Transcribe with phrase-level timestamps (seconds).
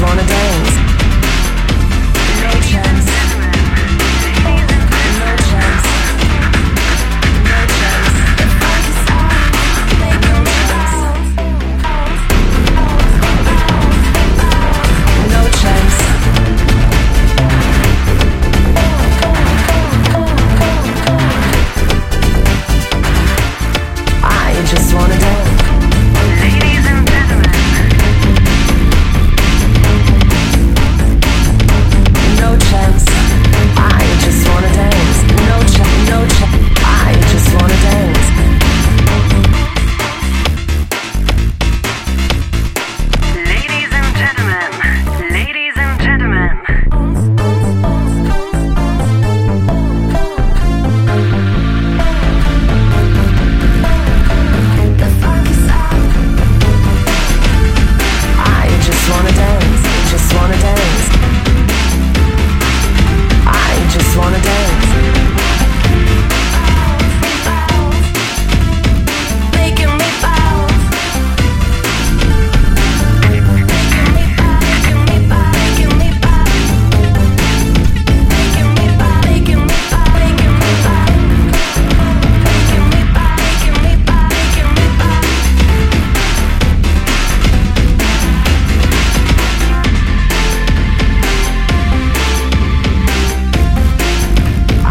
[0.00, 0.67] wanna dance.